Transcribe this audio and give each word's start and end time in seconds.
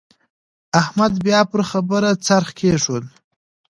احمد 0.81 1.13
بيا 1.25 1.39
پر 1.51 1.61
خبره 1.71 2.09
څرخ 2.25 2.47
کېښود. 2.57 3.05